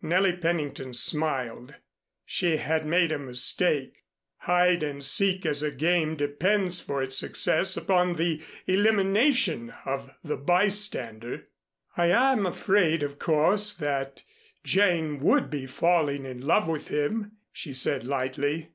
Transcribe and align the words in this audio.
Nellie 0.00 0.38
Pennington 0.38 0.94
smiled. 0.94 1.74
She 2.24 2.56
had 2.56 2.86
made 2.86 3.12
a 3.12 3.18
mistake. 3.18 4.02
Hide 4.38 4.82
and 4.82 5.04
seek 5.04 5.44
as 5.44 5.62
a 5.62 5.70
game 5.70 6.16
depends 6.16 6.80
for 6.80 7.02
its 7.02 7.18
success 7.18 7.76
upon 7.76 8.16
the 8.16 8.40
elimination 8.66 9.74
of 9.84 10.10
the 10.24 10.38
bystander. 10.38 11.48
"I 11.98 12.06
am 12.06 12.46
afraid, 12.46 13.02
of 13.02 13.18
course, 13.18 13.74
that 13.74 14.22
Jane 14.62 15.20
would 15.20 15.50
be 15.50 15.66
falling 15.66 16.24
in 16.24 16.46
love 16.46 16.66
with 16.66 16.88
him," 16.88 17.32
she 17.52 17.74
said 17.74 18.04
lightly. 18.04 18.70